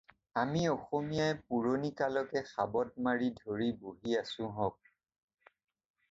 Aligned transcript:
আমি 0.43 0.61
অসমীয়াই 0.75 1.33
পুৰণি 1.49 1.91
কালকে 1.99 2.41
সাবট 2.51 2.95
মাৰি 3.07 3.27
ধৰি 3.41 3.67
বহি 3.83 4.15
আছোহক। 4.23 4.91